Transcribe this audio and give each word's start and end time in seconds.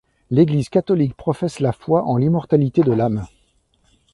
L'Église 0.31 0.69
catholique 0.69 1.15
professe 1.15 1.59
la 1.59 1.71
foi 1.71 2.03
en 2.05 2.17
l'immortalité 2.17 2.81
de 2.81 2.91
l'âme. 2.91 3.27